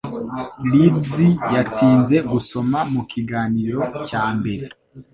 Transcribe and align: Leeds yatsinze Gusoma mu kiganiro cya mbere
Leeds 0.69 1.15
yatsinze 1.55 2.15
Gusoma 2.31 2.79
mu 2.93 3.01
kiganiro 3.11 3.81
cya 4.07 4.23
mbere 4.37 4.65